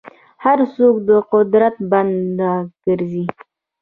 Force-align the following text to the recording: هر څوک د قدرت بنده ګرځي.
هر 0.43 0.59
څوک 0.75 0.95
د 1.09 1.11
قدرت 1.31 1.75
بنده 1.91 2.51
ګرځي. 2.85 3.25